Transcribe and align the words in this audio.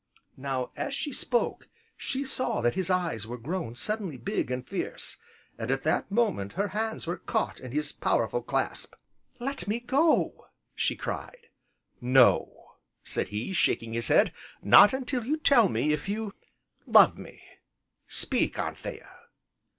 Now, 0.35 0.71
as 0.75 0.95
she 0.95 1.11
spoke, 1.13 1.69
she 1.95 2.25
saw 2.25 2.61
that 2.61 2.73
his 2.73 2.89
eyes 2.89 3.27
were 3.27 3.37
grown 3.37 3.75
suddenly 3.75 4.17
big 4.17 4.49
and 4.49 4.67
fierce, 4.67 5.17
and, 5.59 5.69
in 5.69 5.79
that 5.83 6.09
moment, 6.09 6.53
her 6.53 6.69
hands 6.69 7.05
were 7.05 7.17
caught 7.17 7.59
in 7.59 7.71
his 7.71 7.91
powerful 7.91 8.41
clasp. 8.41 8.95
"Let 9.39 9.67
me 9.67 9.79
go!" 9.79 10.47
she 10.73 10.95
cried. 10.95 11.49
"No," 12.01 12.77
said 13.03 13.27
he, 13.27 13.53
shaking 13.53 13.93
his 13.93 14.07
head, 14.07 14.33
"not 14.63 14.91
until 14.91 15.23
you 15.23 15.37
tell 15.37 15.69
me 15.69 15.93
if 15.93 16.09
you 16.09 16.33
love 16.87 17.19
me. 17.19 17.43
Speak, 18.07 18.57
Anthea." 18.57 19.07